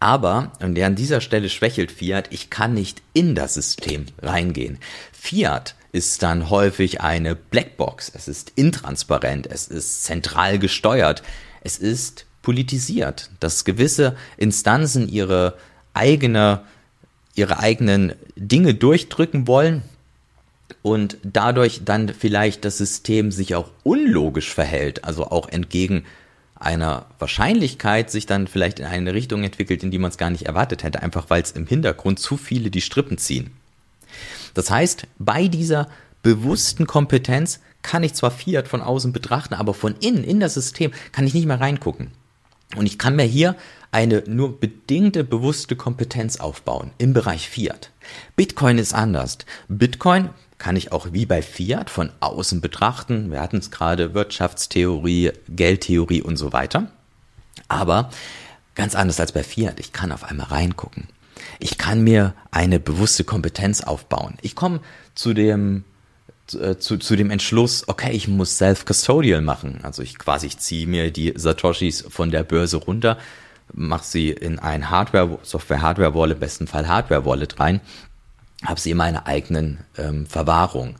Aber, 0.00 0.52
und 0.60 0.78
an 0.78 0.94
dieser 0.94 1.20
Stelle 1.20 1.48
schwächelt 1.48 1.90
Fiat, 1.90 2.28
ich 2.32 2.50
kann 2.50 2.74
nicht 2.74 3.02
in 3.14 3.34
das 3.34 3.54
System 3.54 4.06
reingehen. 4.22 4.78
Fiat 5.12 5.74
ist 5.92 6.22
dann 6.22 6.50
häufig 6.50 7.00
eine 7.00 7.34
Blackbox, 7.34 8.12
es 8.14 8.28
ist 8.28 8.52
intransparent, 8.54 9.46
es 9.50 9.66
ist 9.66 10.04
zentral 10.04 10.58
gesteuert, 10.58 11.22
es 11.62 11.78
ist 11.78 12.26
politisiert, 12.48 13.28
dass 13.40 13.66
gewisse 13.66 14.16
Instanzen 14.38 15.06
ihre 15.06 15.58
eigene, 15.92 16.62
ihre 17.34 17.58
eigenen 17.58 18.14
Dinge 18.36 18.72
durchdrücken 18.72 19.46
wollen 19.46 19.82
und 20.80 21.18
dadurch 21.22 21.82
dann 21.84 22.08
vielleicht 22.08 22.64
das 22.64 22.78
System 22.78 23.32
sich 23.32 23.54
auch 23.54 23.70
unlogisch 23.82 24.50
verhält, 24.54 25.04
also 25.04 25.26
auch 25.26 25.50
entgegen 25.50 26.06
einer 26.54 27.04
Wahrscheinlichkeit 27.18 28.10
sich 28.10 28.24
dann 28.24 28.46
vielleicht 28.46 28.78
in 28.78 28.86
eine 28.86 29.12
Richtung 29.12 29.44
entwickelt, 29.44 29.82
in 29.82 29.90
die 29.90 29.98
man 29.98 30.10
es 30.10 30.16
gar 30.16 30.30
nicht 30.30 30.46
erwartet 30.46 30.84
hätte, 30.84 31.02
einfach 31.02 31.28
weil 31.28 31.42
es 31.42 31.52
im 31.52 31.66
Hintergrund 31.66 32.18
zu 32.18 32.38
viele 32.38 32.70
die 32.70 32.80
Strippen 32.80 33.18
ziehen. 33.18 33.50
Das 34.54 34.70
heißt, 34.70 35.06
bei 35.18 35.48
dieser 35.48 35.88
bewussten 36.22 36.86
Kompetenz 36.86 37.60
kann 37.82 38.02
ich 38.02 38.14
zwar 38.14 38.30
Fiat 38.30 38.68
von 38.68 38.80
außen 38.80 39.12
betrachten, 39.12 39.54
aber 39.54 39.74
von 39.74 39.94
innen, 40.00 40.24
in 40.24 40.40
das 40.40 40.54
System, 40.54 40.92
kann 41.12 41.26
ich 41.26 41.34
nicht 41.34 41.46
mehr 41.46 41.60
reingucken. 41.60 42.10
Und 42.76 42.86
ich 42.86 42.98
kann 42.98 43.16
mir 43.16 43.24
hier 43.24 43.56
eine 43.90 44.22
nur 44.26 44.60
bedingte 44.60 45.24
bewusste 45.24 45.76
Kompetenz 45.76 46.36
aufbauen 46.36 46.90
im 46.98 47.14
Bereich 47.14 47.48
Fiat. 47.48 47.90
Bitcoin 48.36 48.78
ist 48.78 48.94
anders. 48.94 49.38
Bitcoin 49.68 50.30
kann 50.58 50.76
ich 50.76 50.92
auch 50.92 51.12
wie 51.12 51.24
bei 51.24 51.40
Fiat 51.40 51.88
von 51.88 52.10
außen 52.20 52.60
betrachten. 52.60 53.30
Wir 53.30 53.40
hatten 53.40 53.58
es 53.58 53.70
gerade 53.70 54.12
Wirtschaftstheorie, 54.12 55.32
Geldtheorie 55.48 56.22
und 56.22 56.36
so 56.36 56.52
weiter. 56.52 56.90
Aber 57.68 58.10
ganz 58.74 58.94
anders 58.94 59.20
als 59.20 59.32
bei 59.32 59.42
Fiat. 59.42 59.80
Ich 59.80 59.92
kann 59.92 60.12
auf 60.12 60.24
einmal 60.24 60.48
reingucken. 60.48 61.08
Ich 61.60 61.78
kann 61.78 62.02
mir 62.02 62.34
eine 62.50 62.80
bewusste 62.80 63.24
Kompetenz 63.24 63.80
aufbauen. 63.80 64.34
Ich 64.42 64.54
komme 64.54 64.80
zu 65.14 65.32
dem 65.32 65.84
zu, 66.48 66.98
zu 66.98 67.16
dem 67.16 67.30
Entschluss, 67.30 67.84
okay, 67.88 68.12
ich 68.12 68.28
muss 68.28 68.58
Self-Custodial 68.58 69.40
machen. 69.40 69.80
Also 69.82 70.02
ich 70.02 70.18
quasi, 70.18 70.46
ich 70.46 70.58
ziehe 70.58 70.86
mir 70.86 71.10
die 71.10 71.34
Satoshis 71.36 72.04
von 72.08 72.30
der 72.30 72.42
Börse 72.42 72.78
runter, 72.78 73.18
mache 73.72 74.04
sie 74.04 74.30
in 74.30 74.58
ein 74.58 74.90
Hardware, 74.90 75.38
Software-Hardware-Wallet, 75.42 76.36
im 76.36 76.40
besten 76.40 76.66
Fall 76.66 76.88
Hardware-Wallet 76.88 77.60
rein 77.60 77.80
habe 78.64 78.80
sie 78.80 78.90
in 78.90 78.96
meiner 78.96 79.26
eigenen 79.26 79.78
ähm, 79.96 80.26
Verwahrung. 80.26 80.96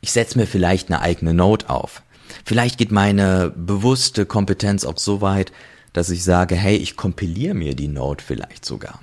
Ich 0.00 0.12
setze 0.12 0.38
mir 0.38 0.46
vielleicht 0.46 0.88
eine 0.88 1.00
eigene 1.00 1.34
Note 1.34 1.68
auf. 1.68 2.02
Vielleicht 2.44 2.78
geht 2.78 2.92
meine 2.92 3.52
bewusste 3.54 4.26
Kompetenz 4.26 4.84
auch 4.84 4.98
so 4.98 5.20
weit, 5.20 5.52
dass 5.92 6.10
ich 6.10 6.22
sage, 6.22 6.54
hey, 6.54 6.76
ich 6.76 6.96
kompiliere 6.96 7.54
mir 7.54 7.74
die 7.74 7.88
Note 7.88 8.24
vielleicht 8.24 8.64
sogar. 8.64 9.00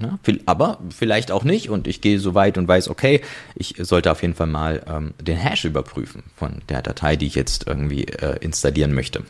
Ja, 0.00 0.18
aber 0.46 0.78
vielleicht 0.90 1.30
auch 1.30 1.44
nicht 1.44 1.70
und 1.70 1.86
ich 1.86 2.00
gehe 2.00 2.18
so 2.20 2.34
weit 2.34 2.58
und 2.58 2.66
weiß, 2.68 2.88
okay, 2.88 3.20
ich 3.54 3.76
sollte 3.78 4.10
auf 4.10 4.22
jeden 4.22 4.34
Fall 4.34 4.46
mal 4.46 4.82
ähm, 4.88 5.14
den 5.20 5.36
Hash 5.36 5.64
überprüfen 5.64 6.24
von 6.36 6.62
der 6.68 6.82
Datei, 6.82 7.16
die 7.16 7.26
ich 7.26 7.34
jetzt 7.34 7.66
irgendwie 7.66 8.04
äh, 8.04 8.36
installieren 8.40 8.92
möchte 8.92 9.24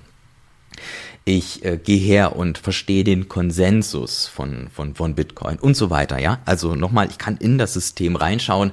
ich 1.29 1.65
äh, 1.65 1.77
gehe 1.77 1.99
her 1.99 2.37
und 2.37 2.59
verstehe 2.59 3.05
den 3.05 3.29
Konsensus 3.29 4.27
von, 4.27 4.69
von, 4.73 4.95
von 4.95 5.15
Bitcoin 5.15 5.59
und 5.59 5.77
so 5.77 5.91
weiter, 5.91 6.19
ja. 6.19 6.41
Also 6.45 6.75
nochmal, 6.75 7.09
ich 7.11 7.19
kann 7.19 7.37
in 7.37 7.59
das 7.59 7.75
System 7.75 8.17
reinschauen, 8.17 8.73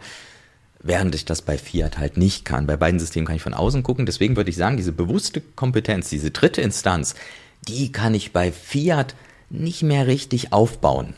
während 0.82 1.15
ich 1.15 1.25
das 1.25 1.41
bei 1.41 1.58
Fiat 1.58 1.98
halt 1.98 2.15
nicht 2.17 2.46
kann. 2.46 2.67
Bei 2.67 2.77
beiden 2.77 3.00
Systemen 3.00 3.27
kann 3.27 3.36
ich 3.36 3.41
von 3.41 3.53
außen 3.53 3.84
gucken. 3.84 4.05
Deswegen 4.05 4.38
würde 4.38 4.50
ich 4.50 4.55
sagen, 4.55 4.77
diese 4.77 4.94
bewusste 4.94 5.41
Kompetenz, 5.41 6.10
diese 6.10 6.32
dritte 6.32 6.62
Instanz, 6.62 7.15
die 7.67 7.91
kann 7.91 8.13
ich 8.13 8.32
bei 8.32 8.51
Fiat 8.51 9.15
nicht 9.50 9.84
mehr 9.84 10.08
richtig 10.08 10.53
aufbauen, 10.53 11.13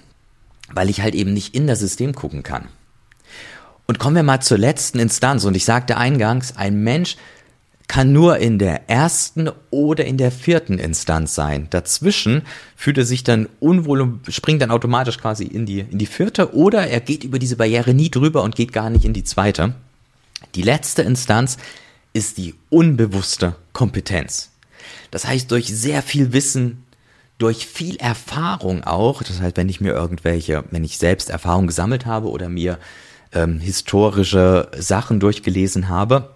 weil 0.73 0.89
ich 0.89 1.01
halt 1.01 1.15
eben 1.15 1.33
nicht 1.33 1.55
in 1.55 1.67
das 1.67 1.79
System 1.79 2.13
gucken 2.13 2.43
kann. 2.43 2.67
Und 3.85 3.99
kommen 3.99 4.15
wir 4.15 4.23
mal 4.23 4.41
zur 4.41 4.57
letzten 4.57 4.99
Instanz. 4.99 5.45
Und 5.45 5.55
ich 5.55 5.63
sagte 5.63 5.97
eingangs, 5.97 6.57
ein 6.57 6.83
Mensch 6.83 7.15
kann 7.87 8.11
nur 8.11 8.37
in 8.37 8.59
der 8.59 8.89
ersten 8.89 9.49
oder 9.69 10.03
in 10.05 10.17
der 10.17 10.31
vierten 10.31 10.77
Instanz 10.77 11.35
sein. 11.35 11.67
Dazwischen 11.69 12.41
fühlt 12.75 12.97
er 12.97 13.05
sich 13.05 13.23
dann 13.23 13.47
unwohl 13.61 14.01
und 14.01 14.33
springt 14.33 14.61
dann 14.61 14.71
automatisch 14.71 15.17
quasi 15.17 15.45
in 15.45 15.65
die, 15.65 15.79
in 15.79 15.97
die 15.97 16.05
vierte 16.05 16.53
oder 16.53 16.87
er 16.87 16.99
geht 16.99 17.23
über 17.23 17.39
diese 17.39 17.55
Barriere 17.55 17.93
nie 17.93 18.11
drüber 18.11 18.43
und 18.43 18.55
geht 18.55 18.73
gar 18.73 18.89
nicht 18.89 19.05
in 19.05 19.13
die 19.13 19.23
zweite. 19.23 19.73
Die 20.55 20.61
letzte 20.63 21.01
Instanz 21.01 21.57
ist 22.11 22.37
die 22.37 22.55
unbewusste 22.69 23.55
Kompetenz. 23.71 24.51
Das 25.11 25.25
heißt, 25.25 25.49
durch 25.51 25.67
sehr 25.67 26.01
viel 26.01 26.33
Wissen, 26.33 26.83
durch 27.37 27.67
viel 27.67 27.97
Erfahrung 27.97 28.83
auch, 28.83 29.21
das 29.23 29.41
heißt, 29.41 29.57
wenn 29.57 29.69
ich 29.69 29.81
mir 29.81 29.93
irgendwelche, 29.93 30.63
wenn 30.71 30.83
ich 30.83 30.97
selbst 30.97 31.29
Erfahrung 31.29 31.67
gesammelt 31.67 32.05
habe 32.05 32.29
oder 32.29 32.49
mir 32.49 32.79
ähm, 33.31 33.59
historische 33.59 34.71
Sachen 34.75 35.19
durchgelesen 35.19 35.89
habe, 35.89 36.35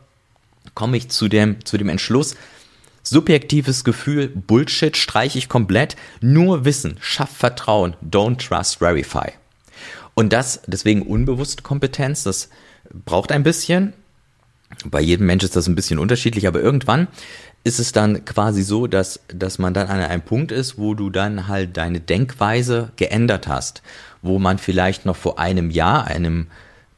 komme 0.76 0.98
ich 0.98 1.10
zu 1.10 1.28
dem, 1.28 1.66
zu 1.66 1.78
dem 1.78 1.90
Entschluss, 1.90 2.36
subjektives 3.04 3.84
Gefühl, 3.84 4.28
Bullshit 4.28 4.96
streiche 4.96 5.40
ich 5.40 5.50
komplett, 5.50 5.96
nur 6.22 6.66
Wissen, 6.66 6.98
schaff 7.00 7.32
Vertrauen, 7.36 7.96
don't 8.08 8.38
trust, 8.38 8.78
verify. 8.78 9.32
Und 10.14 10.34
das, 10.34 10.62
deswegen 10.68 11.02
unbewusste 11.02 11.64
Kompetenz, 11.64 12.24
das 12.24 12.50
braucht 12.94 13.32
ein 13.32 13.44
bisschen. 13.44 13.94
Bei 14.86 15.02
jedem 15.02 15.28
Mensch 15.28 15.44
ist 15.44 15.56
das 15.56 15.68
ein 15.68 15.76
bisschen 15.76 16.00
unterschiedlich, 16.00 16.48
aber 16.48 16.62
irgendwann 16.62 17.08
ist 17.64 17.80
es 17.80 17.92
dann 17.92 18.26
quasi 18.26 18.64
so, 18.64 18.88
dass, 18.88 19.20
dass 19.28 19.60
man 19.60 19.74
dann 19.74 19.88
an 19.88 20.00
einem 20.00 20.22
Punkt 20.22 20.52
ist, 20.52 20.78
wo 20.78 20.96
du 20.96 21.10
dann 21.10 21.48
halt 21.48 21.78
deine 21.78 22.00
Denkweise 22.00 22.92
geändert 22.96 23.48
hast, 23.48 23.84
wo 24.22 24.40
man 24.40 24.58
vielleicht 24.58 25.06
noch 25.06 25.16
vor 25.16 25.38
einem 25.38 25.70
Jahr 25.70 26.06
einem 26.06 26.48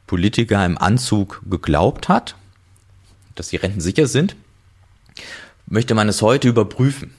Politiker 0.06 0.64
im 0.64 0.78
Anzug 0.78 1.42
geglaubt 1.48 2.08
hat, 2.08 2.36
dass 3.34 3.48
die 3.48 3.56
Renten 3.56 3.80
sicher 3.80 4.06
sind, 4.06 4.36
möchte 5.66 5.94
man 5.94 6.08
es 6.08 6.22
heute 6.22 6.48
überprüfen. 6.48 7.12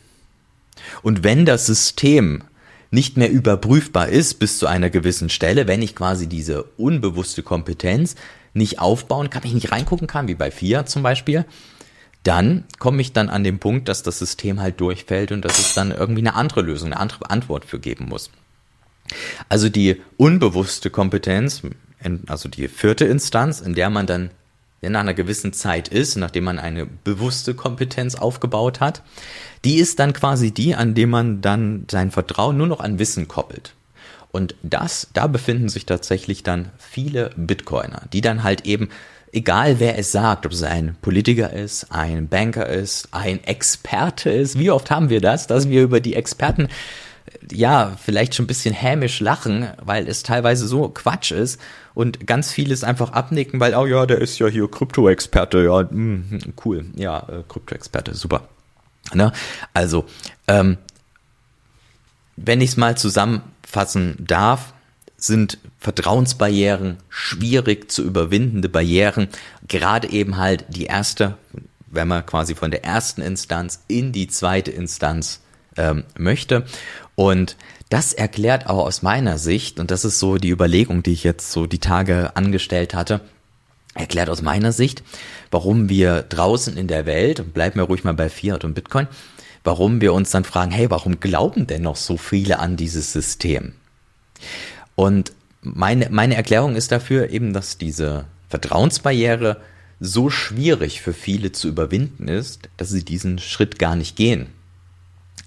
Und 1.02 1.24
wenn 1.24 1.46
das 1.46 1.66
System 1.66 2.44
nicht 2.92 3.18
mehr 3.18 3.30
überprüfbar 3.30 4.10
ist 4.10 4.36
bis 4.36 4.58
zu 4.58 4.68
einer 4.68 4.90
gewissen 4.90 5.30
Stelle, 5.30 5.68
wenn 5.68 5.82
ich 5.82 5.96
quasi 5.96 6.28
diese 6.28 6.64
unbewusste 6.78 7.44
Kompetenz 7.44 8.16
nicht 8.56 8.80
aufbauen 8.80 9.30
kann, 9.30 9.44
ich 9.46 9.54
nicht 9.54 9.72
reingucken 9.72 10.08
kann, 10.08 10.28
wie 10.28 10.36
bei 10.36 10.50
FIA 10.50 10.86
zum 10.86 11.04
Beispiel, 11.04 11.46
dann 12.24 12.64
komme 12.80 13.02
ich 13.02 13.14
dann 13.14 13.30
an 13.30 13.44
den 13.44 13.60
Punkt, 13.60 13.88
dass 13.88 14.02
das 14.02 14.18
System 14.18 14.60
halt 14.60 14.80
durchfällt 14.80 15.32
und 15.32 15.46
dass 15.46 15.60
es 15.60 15.76
dann 15.76 15.92
irgendwie 15.92 16.22
eine 16.22 16.34
andere 16.34 16.62
Lösung, 16.62 16.92
eine 16.92 17.00
andere 17.00 17.30
Antwort 17.30 17.66
für 17.66 17.80
geben 17.80 18.06
muss. 18.10 18.32
Also 19.50 19.70
die 19.70 20.02
unbewusste 20.18 20.90
Kompetenz, 20.90 21.62
also 22.28 22.50
die 22.50 22.68
vierte 22.68 23.06
Instanz, 23.06 23.62
in 23.62 23.76
der 23.76 23.92
man 23.92 24.08
dann 24.08 24.32
nach 24.82 25.00
einer 25.02 25.14
gewissen 25.14 25.54
Zeit 25.54 25.88
ist, 25.88 26.16
nachdem 26.16 26.46
man 26.46 26.60
eine 26.60 26.86
bewusste 26.86 27.54
Kompetenz 27.54 28.16
aufgebaut 28.16 28.80
hat, 28.80 29.04
die 29.64 29.78
ist 29.78 30.00
dann 30.00 30.14
quasi 30.14 30.52
die, 30.52 30.76
an 30.76 30.94
dem 30.94 31.10
man 31.10 31.42
dann 31.42 31.86
sein 31.90 32.12
Vertrauen 32.12 32.58
nur 32.58 32.68
noch 32.68 32.80
an 32.80 33.00
Wissen 33.00 33.28
koppelt. 33.28 33.74
Und 34.36 34.54
das, 34.63 35.08
da 35.13 35.27
befinden 35.27 35.70
sich 35.70 35.86
tatsächlich 35.86 36.44
dann 36.44 36.70
viele 36.77 37.30
Bitcoiner, 37.38 38.01
die 38.12 38.20
dann 38.20 38.44
halt 38.44 38.65
eben, 38.65 38.89
egal 39.32 39.80
wer 39.80 39.98
es 39.98 40.12
sagt, 40.12 40.46
ob 40.46 40.51
es 40.51 40.62
ein 40.62 40.98
Politiker 41.01 41.54
ist, 41.54 41.89
ein 41.89 42.27
Banker 42.27 42.68
ist, 42.68 43.08
ein 43.13 43.42
Experte 43.46 44.30
ist, 44.30 44.60
wie 44.60 44.72
oft 44.72 44.92
haben 44.92 45.10
wir 45.10 45.22
das, 45.22 45.48
dass 45.48 45.70
wir 45.70 45.84
über 45.84 46.01
die 46.01 46.15
Experten 46.15 46.68
ja, 47.50 47.96
vielleicht 47.98 48.36
schon 48.36 48.44
ein 48.44 48.48
bisschen 48.48 48.75
hämisch 48.75 49.22
lachen, 49.22 49.70
weil 49.82 50.06
es 50.06 50.24
teilweise 50.24 50.68
so 50.68 50.89
Quatsch 50.89 51.32
ist 51.32 51.62
und 51.94 52.27
ganz 52.27 52.51
vieles 52.51 52.84
einfach 52.84 53.13
abnicken, 53.13 53.62
weil, 53.62 53.74
oh 53.74 53.86
ja, 53.86 54.06
der 54.06 54.20
ist 54.20 54.38
ja 54.39 54.48
hier 54.48 54.70
Krypto-Experte, 54.70 55.63
ja, 55.63 55.84
mh, 55.84 55.89
hm, 55.89 56.54
cool, 56.65 56.88
ja, 56.98 57.20
äh, 57.20 57.44
Krypto-Experte, 57.48 58.13
super. 58.13 58.50
Ne? 59.13 59.32
Also, 59.74 60.04
ähm, 60.50 60.77
wenn 62.38 62.62
ich 62.62 62.72
es 62.72 62.77
mal 62.77 62.98
zusammenfassen 63.75 64.15
darf, 64.20 64.74
sind 65.17 65.58
Vertrauensbarrieren 65.79 66.98
schwierig 67.10 67.91
zu 67.91 68.03
überwindende 68.03 68.70
Barrieren, 68.70 69.27
gerade 69.67 70.10
eben 70.10 70.38
halt 70.38 70.65
die 70.70 70.86
erste, 70.86 71.38
wenn 71.88 72.08
man 72.08 72.25
quasi 72.25 72.55
von 72.55 72.72
der 72.72 72.84
ersten 72.84 73.22
Instanz 73.22 73.84
in 73.88 74.12
die 74.12 74.27
zweite 74.27 74.72
Instanz 74.72 75.41
ähm, 75.77 76.03
möchte. 76.17 76.65
Und 77.15 77.55
das 77.89 78.13
erklärt 78.13 78.67
auch 78.67 78.86
aus 78.86 79.01
meiner 79.01 79.38
Sicht, 79.38 79.79
und 79.79 79.91
das 79.91 80.05
ist 80.05 80.20
so 80.20 80.38
die 80.38 80.50
Überlegung, 80.50 81.03
die 81.03 81.13
ich 81.13 81.24
jetzt 81.24 81.51
so 81.51 81.65
die 81.65 81.79
Tage 81.79 82.36
angestellt 82.36 82.94
hatte, 82.94 83.22
erklärt 83.94 84.29
aus 84.29 84.41
meiner 84.41 84.72
Sicht, 84.72 85.03
warum 85.51 85.88
wir 85.88 86.24
draußen 86.24 86.75
in 86.77 86.88
der 86.88 87.05
Welt, 87.05 87.39
und 87.39 87.53
bleiben 87.53 87.79
wir 87.79 87.86
ruhig 87.86 88.03
mal 88.03 88.13
bei 88.13 88.29
Fiat 88.29 88.65
und 88.65 88.74
Bitcoin, 88.74 89.08
warum 89.65 90.00
wir 90.00 90.13
uns 90.13 90.31
dann 90.31 90.43
fragen, 90.43 90.72
hey, 90.72 90.89
warum 90.89 91.19
glauben 91.19 91.67
denn 91.67 91.81
noch 91.81 91.95
so 91.95 92.17
viele 92.17 92.60
an 92.60 92.77
dieses 92.77 93.12
System? 93.12 93.74
Und 94.95 95.34
meine, 95.62 96.10
meine 96.10 96.36
Erklärung 96.36 96.75
ist 96.75 96.91
dafür 96.91 97.29
eben, 97.31 97.51
dass 97.51 97.77
diese 97.77 98.25
Vertrauensbarriere 98.50 99.57
so 100.00 100.29
schwierig 100.29 101.01
für 101.01 101.13
viele 101.13 101.51
zu 101.51 101.67
überwinden 101.67 102.27
ist, 102.27 102.69
dass 102.77 102.89
sie 102.89 103.03
diesen 103.03 103.39
Schritt 103.39 103.79
gar 103.79 103.95
nicht 103.95 104.15
gehen. 104.15 104.48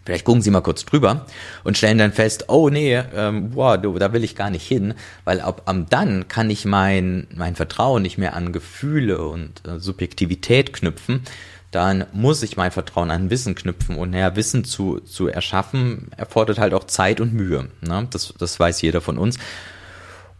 Vielleicht 0.04 0.24
gucken 0.24 0.40
Sie 0.40 0.50
mal 0.50 0.62
kurz 0.62 0.86
drüber 0.86 1.26
und 1.64 1.76
stellen 1.76 1.98
dann 1.98 2.14
fest, 2.14 2.46
oh 2.48 2.70
nee, 2.70 2.96
ähm, 3.14 3.50
boah, 3.50 3.76
da 3.76 4.12
will 4.14 4.24
ich 4.24 4.34
gar 4.34 4.48
nicht 4.48 4.66
hin, 4.66 4.94
weil 5.24 5.42
ab, 5.42 5.60
ab 5.66 5.76
dann 5.90 6.28
kann 6.28 6.48
ich 6.48 6.64
mein, 6.64 7.26
mein 7.34 7.56
Vertrauen 7.56 8.00
nicht 8.00 8.16
mehr 8.16 8.34
an 8.34 8.54
Gefühle 8.54 9.20
und 9.20 9.68
äh, 9.68 9.78
Subjektivität 9.78 10.72
knüpfen. 10.72 11.24
Dann 11.70 12.06
muss 12.12 12.42
ich 12.42 12.56
mein 12.56 12.70
Vertrauen 12.70 13.10
an 13.10 13.30
Wissen 13.30 13.54
knüpfen 13.54 13.96
und 13.96 14.10
naja, 14.10 14.36
Wissen 14.36 14.64
zu, 14.64 15.00
zu 15.00 15.28
erschaffen 15.28 16.10
erfordert 16.16 16.58
halt 16.58 16.72
auch 16.72 16.84
Zeit 16.84 17.20
und 17.20 17.34
Mühe. 17.34 17.68
Ne? 17.82 18.06
Das, 18.10 18.32
das 18.38 18.58
weiß 18.58 18.80
jeder 18.80 19.00
von 19.00 19.18
uns. 19.18 19.38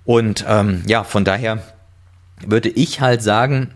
Und 0.04 0.44
ähm, 0.48 0.82
ja, 0.86 1.04
von 1.04 1.24
daher 1.24 1.62
würde 2.46 2.70
ich 2.70 3.00
halt 3.02 3.22
sagen, 3.22 3.74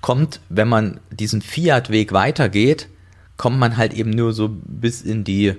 kommt, 0.00 0.40
wenn 0.48 0.68
man 0.68 1.00
diesen 1.10 1.42
Fiat-Weg 1.42 2.12
weitergeht, 2.12 2.88
kommt 3.36 3.58
man 3.58 3.76
halt 3.76 3.92
eben 3.92 4.10
nur 4.10 4.32
so 4.32 4.48
bis 4.50 5.02
in 5.02 5.24
die 5.24 5.56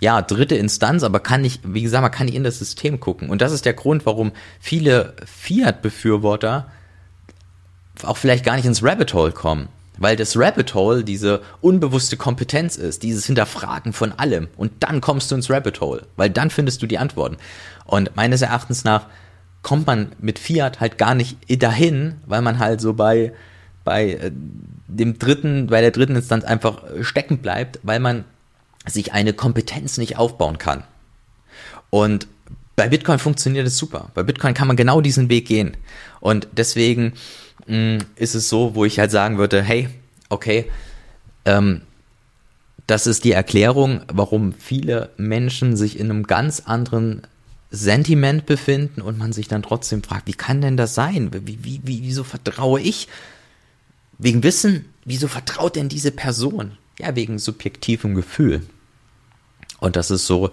ja, 0.00 0.22
dritte 0.22 0.54
Instanz, 0.54 1.02
aber 1.02 1.20
kann 1.20 1.40
nicht, 1.40 1.62
wie 1.64 1.82
gesagt, 1.82 2.02
man 2.02 2.12
kann 2.12 2.26
nicht 2.26 2.36
in 2.36 2.44
das 2.44 2.58
System 2.58 3.00
gucken. 3.00 3.30
Und 3.30 3.42
das 3.42 3.52
ist 3.52 3.64
der 3.64 3.74
Grund, 3.74 4.06
warum 4.06 4.32
viele 4.60 5.14
Fiat-Befürworter 5.24 6.70
auch 8.04 8.16
vielleicht 8.16 8.44
gar 8.44 8.54
nicht 8.54 8.64
ins 8.66 8.82
Rabbit 8.82 9.12
Hole 9.14 9.32
kommen. 9.32 9.68
Weil 9.98 10.16
das 10.16 10.36
Rabbit 10.36 10.74
Hole 10.74 11.04
diese 11.04 11.42
unbewusste 11.60 12.16
Kompetenz 12.16 12.76
ist, 12.76 13.02
dieses 13.02 13.26
Hinterfragen 13.26 13.92
von 13.92 14.12
allem. 14.12 14.48
Und 14.56 14.72
dann 14.80 15.00
kommst 15.00 15.30
du 15.30 15.34
ins 15.34 15.50
Rabbit 15.50 15.80
Hole, 15.80 16.06
weil 16.16 16.30
dann 16.30 16.50
findest 16.50 16.82
du 16.82 16.86
die 16.86 16.98
Antworten. 16.98 17.36
Und 17.84 18.14
meines 18.16 18.42
Erachtens 18.42 18.84
nach 18.84 19.06
kommt 19.62 19.86
man 19.86 20.12
mit 20.20 20.38
Fiat 20.38 20.80
halt 20.80 20.98
gar 20.98 21.14
nicht 21.14 21.36
dahin, 21.62 22.16
weil 22.26 22.42
man 22.42 22.58
halt 22.58 22.80
so 22.80 22.94
bei, 22.94 23.32
bei 23.84 24.12
äh, 24.12 24.30
dem 24.86 25.18
dritten, 25.18 25.66
bei 25.66 25.80
der 25.80 25.90
dritten 25.90 26.16
Instanz 26.16 26.44
einfach 26.44 26.82
stecken 27.02 27.38
bleibt, 27.38 27.80
weil 27.82 28.00
man 28.00 28.24
sich 28.86 29.12
eine 29.12 29.32
Kompetenz 29.32 29.98
nicht 29.98 30.16
aufbauen 30.16 30.58
kann. 30.58 30.84
Und 31.90 32.28
bei 32.78 32.88
Bitcoin 32.88 33.18
funktioniert 33.18 33.66
es 33.66 33.76
super. 33.76 34.10
Bei 34.14 34.22
Bitcoin 34.22 34.54
kann 34.54 34.68
man 34.68 34.76
genau 34.76 35.00
diesen 35.00 35.28
Weg 35.28 35.46
gehen. 35.46 35.76
Und 36.20 36.48
deswegen 36.52 37.12
mh, 37.66 37.76
mm, 37.76 37.98
ist 38.16 38.34
es 38.34 38.48
so, 38.48 38.74
wo 38.74 38.84
ich 38.84 38.98
halt 38.98 39.10
sagen 39.10 39.36
würde, 39.36 39.62
hey, 39.62 39.88
okay, 40.28 40.70
ähm, 41.44 41.82
das 42.86 43.06
ist 43.06 43.24
die 43.24 43.32
Erklärung, 43.32 44.02
warum 44.10 44.54
viele 44.54 45.10
Menschen 45.16 45.76
sich 45.76 45.98
in 45.98 46.10
einem 46.10 46.22
ganz 46.22 46.60
anderen 46.60 47.22
Sentiment 47.70 48.46
befinden 48.46 49.02
und 49.02 49.18
man 49.18 49.32
sich 49.32 49.48
dann 49.48 49.62
trotzdem 49.62 50.02
fragt, 50.02 50.26
wie 50.26 50.32
kann 50.32 50.62
denn 50.62 50.78
das 50.78 50.94
sein? 50.94 51.30
Wie, 51.32 51.58
wie, 51.64 51.80
wie, 51.84 52.02
wieso 52.02 52.24
vertraue 52.24 52.80
ich 52.80 53.08
Wegen 54.18 54.42
Wissen, 54.42 54.86
wieso 55.04 55.28
vertraut 55.28 55.76
denn 55.76 55.88
diese 55.88 56.10
Person? 56.10 56.76
Ja, 56.98 57.14
wegen 57.14 57.38
subjektivem 57.38 58.16
Gefühl. 58.16 58.66
Und 59.78 59.94
das 59.94 60.10
ist 60.10 60.26
so 60.26 60.50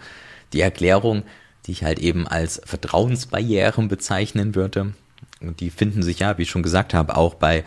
die 0.53 0.61
Erklärung, 0.61 1.23
die 1.65 1.71
ich 1.71 1.83
halt 1.83 1.99
eben 1.99 2.27
als 2.27 2.61
Vertrauensbarrieren 2.65 3.87
bezeichnen 3.87 4.55
würde. 4.55 4.93
Und 5.41 5.59
die 5.59 5.69
finden 5.69 6.03
sich 6.03 6.19
ja, 6.19 6.37
wie 6.37 6.43
ich 6.43 6.49
schon 6.49 6.63
gesagt 6.63 6.93
habe, 6.93 7.17
auch 7.17 7.35
bei 7.35 7.63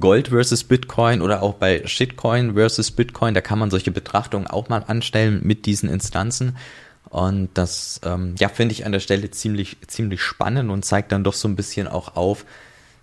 Gold 0.00 0.28
versus 0.28 0.64
Bitcoin 0.64 1.22
oder 1.22 1.42
auch 1.42 1.54
bei 1.54 1.86
Shitcoin 1.86 2.54
versus 2.54 2.90
Bitcoin. 2.90 3.34
Da 3.34 3.40
kann 3.40 3.58
man 3.58 3.70
solche 3.70 3.90
Betrachtungen 3.90 4.46
auch 4.46 4.68
mal 4.68 4.84
anstellen 4.86 5.40
mit 5.42 5.66
diesen 5.66 5.88
Instanzen. 5.88 6.56
Und 7.08 7.48
das, 7.54 8.00
ähm, 8.04 8.34
ja, 8.38 8.48
finde 8.50 8.74
ich 8.74 8.84
an 8.84 8.92
der 8.92 9.00
Stelle 9.00 9.30
ziemlich, 9.30 9.78
ziemlich 9.86 10.20
spannend 10.20 10.70
und 10.70 10.84
zeigt 10.84 11.10
dann 11.12 11.24
doch 11.24 11.32
so 11.32 11.48
ein 11.48 11.56
bisschen 11.56 11.88
auch 11.88 12.16
auf, 12.16 12.44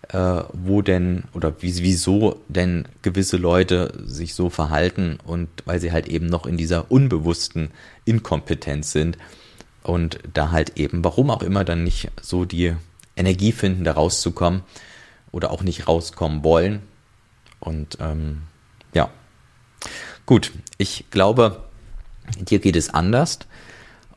äh, 0.09 0.43
wo 0.53 0.83
denn 0.83 1.23
oder 1.33 1.55
wieso 1.61 2.39
denn 2.47 2.87
gewisse 3.01 3.37
Leute 3.37 3.93
sich 4.05 4.35
so 4.35 4.51
verhalten 4.51 5.17
und 5.25 5.49
weil 5.65 5.79
sie 5.79 5.91
halt 5.91 6.07
eben 6.07 6.27
noch 6.27 6.45
in 6.45 6.57
dieser 6.57 6.91
unbewussten 6.91 7.71
Inkompetenz 8.05 8.91
sind 8.91 9.17
und 9.85 10.19
da 10.33 10.51
halt 10.51 10.77
eben, 10.77 11.03
warum 11.03 11.29
auch 11.29 11.43
immer, 11.43 11.63
dann 11.63 11.83
nicht 11.83 12.09
so 12.21 12.45
die 12.45 12.75
Energie 13.15 13.51
finden, 13.51 13.83
da 13.83 13.93
rauszukommen 13.93 14.63
oder 15.31 15.51
auch 15.51 15.61
nicht 15.61 15.87
rauskommen 15.87 16.43
wollen. 16.43 16.81
Und 17.59 17.97
ähm, 18.01 18.41
ja, 18.93 19.09
gut, 20.25 20.51
ich 20.77 21.05
glaube, 21.11 21.63
dir 22.39 22.59
geht 22.59 22.75
es 22.75 22.89
anders. 22.89 23.39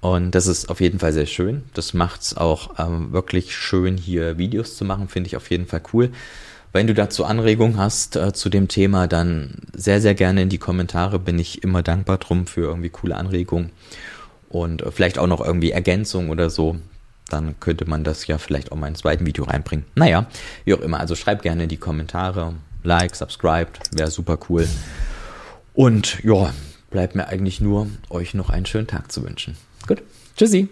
Und 0.01 0.31
das 0.31 0.47
ist 0.47 0.71
auf 0.71 0.81
jeden 0.81 1.01
Fall 1.01 1.13
sehr 1.13 1.27
schön. 1.27 1.65
Das 1.75 1.93
macht 1.93 2.23
es 2.23 2.37
auch 2.37 2.79
ähm, 2.79 3.13
wirklich 3.13 3.55
schön, 3.55 3.99
hier 3.99 4.39
Videos 4.39 4.77
zu 4.77 4.85
machen, 4.85 5.09
finde 5.09 5.27
ich 5.27 5.37
auf 5.37 5.51
jeden 5.51 5.67
Fall 5.67 5.83
cool. 5.93 6.13
Wenn 6.73 6.87
du 6.87 6.95
dazu 6.95 7.25
Anregungen 7.25 7.77
hast 7.79 8.17
äh, 8.17 8.33
zu 8.33 8.49
dem 8.49 8.69
Thema, 8.69 9.07
dann 9.07 9.57
sehr, 9.75 10.01
sehr 10.01 10.15
gerne 10.15 10.43
in 10.43 10.49
die 10.49 10.59
Kommentare. 10.59 11.19
Bin 11.19 11.39
ich 11.39 11.63
immer 11.63 11.83
dankbar 11.83 12.19
drum 12.19 12.47
für 12.47 12.63
irgendwie 12.63 12.91
coole 12.91 13.17
Anregungen 13.17 13.71
und 14.49 14.83
äh, 14.83 14.91
vielleicht 14.91 15.19
auch 15.19 15.27
noch 15.27 15.41
irgendwie 15.45 15.71
Ergänzungen 15.71 16.31
oder 16.31 16.51
so. 16.51 16.77
Dann 17.29 17.61
könnte 17.61 17.85
man 17.89 18.05
das 18.05 18.27
ja 18.27 18.39
vielleicht 18.39 18.73
auch 18.73 18.77
mal 18.77 18.89
ins 18.89 19.01
zweiten 19.01 19.27
Video 19.27 19.45
reinbringen. 19.45 19.85
Naja, 19.95 20.27
wie 20.65 20.75
auch 20.75 20.81
immer. 20.81 20.99
Also 20.99 21.15
schreib 21.15 21.43
gerne 21.43 21.65
in 21.65 21.69
die 21.69 21.77
Kommentare. 21.77 22.55
Like, 22.83 23.15
subscribe, 23.15 23.71
wäre 23.93 24.11
super 24.11 24.39
cool. 24.49 24.67
Und 25.75 26.23
ja, 26.25 26.55
bleibt 26.91 27.15
mir 27.15 27.29
eigentlich 27.29 27.61
nur, 27.61 27.89
euch 28.09 28.35
noch 28.35 28.51
einen 28.51 28.67
schönen 28.67 28.87
Tag 28.87 29.13
zu 29.13 29.23
wünschen. 29.23 29.57
Gut, 29.87 30.03
tschüssi. 30.37 30.69